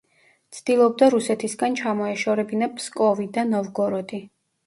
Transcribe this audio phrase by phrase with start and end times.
[0.59, 4.23] ცდილობდა რუსეთისგან ჩამოეშორებინა ფსკოვი და ნოვგოროდი.